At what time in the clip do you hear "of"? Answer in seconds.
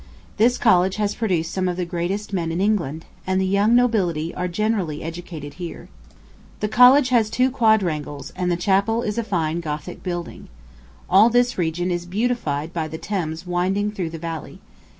1.67-1.77